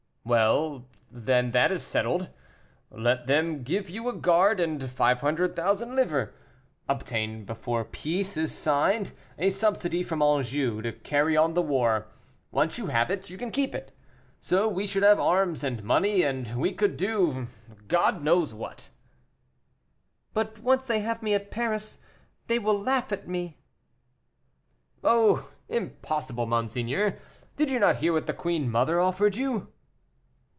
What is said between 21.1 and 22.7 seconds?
me at Paris, they